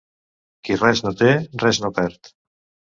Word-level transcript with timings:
Qui 0.69 0.77
res 0.81 1.03
no 1.09 1.13
té, 1.21 1.31
res 1.67 1.85
no 1.87 1.95
perd. 2.01 2.37